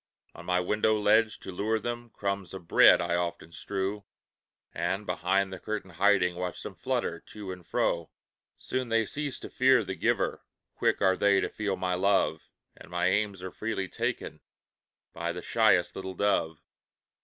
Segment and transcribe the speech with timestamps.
[0.33, 4.03] On my window ledge, to lure them, Crumbs of bread I often strew,
[4.73, 8.09] And, behind the curtain hiding, Watch them flutter to and fro.
[8.57, 10.41] Soon they cease to fear the giver,
[10.73, 14.39] Quick are they to feel my love, And my alms are freely taken
[15.13, 16.63] By the shyest little dove.